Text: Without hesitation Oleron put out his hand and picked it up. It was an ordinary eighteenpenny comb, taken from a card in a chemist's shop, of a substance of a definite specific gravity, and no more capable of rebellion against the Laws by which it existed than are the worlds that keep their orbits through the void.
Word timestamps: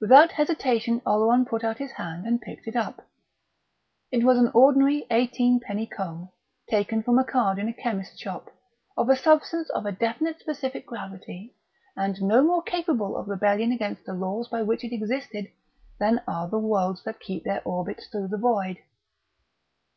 Without 0.00 0.30
hesitation 0.30 1.00
Oleron 1.04 1.44
put 1.44 1.64
out 1.64 1.78
his 1.78 1.90
hand 1.90 2.28
and 2.28 2.40
picked 2.40 2.68
it 2.68 2.76
up. 2.76 3.08
It 4.12 4.22
was 4.22 4.38
an 4.38 4.52
ordinary 4.54 5.04
eighteenpenny 5.10 5.88
comb, 5.88 6.28
taken 6.70 7.02
from 7.02 7.18
a 7.18 7.24
card 7.24 7.58
in 7.58 7.66
a 7.68 7.72
chemist's 7.74 8.16
shop, 8.20 8.52
of 8.96 9.08
a 9.08 9.16
substance 9.16 9.68
of 9.70 9.84
a 9.84 9.90
definite 9.90 10.38
specific 10.38 10.86
gravity, 10.86 11.56
and 11.96 12.22
no 12.22 12.44
more 12.44 12.62
capable 12.62 13.16
of 13.16 13.26
rebellion 13.26 13.72
against 13.72 14.04
the 14.04 14.14
Laws 14.14 14.46
by 14.46 14.62
which 14.62 14.84
it 14.84 14.94
existed 14.94 15.50
than 15.98 16.22
are 16.28 16.48
the 16.48 16.60
worlds 16.60 17.02
that 17.02 17.18
keep 17.18 17.42
their 17.42 17.60
orbits 17.64 18.06
through 18.06 18.28
the 18.28 18.38
void. 18.38 18.78